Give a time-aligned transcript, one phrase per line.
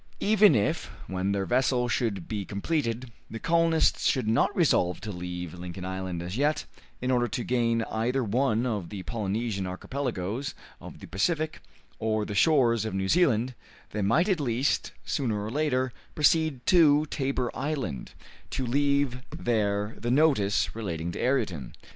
[0.19, 5.53] Even if, when their vessel should be completed, the colonists should not resolve to leave
[5.53, 6.65] Lincoln Island as yet,
[7.03, 11.61] in order to gain either one of the Polynesian Archipelagoes of the Pacific
[11.99, 13.53] or the shores of New Zealand,
[13.91, 18.13] they might at least, sooner or later, proceed to Tabor Island,
[18.49, 21.75] to leave there the notice relating to Ayrton.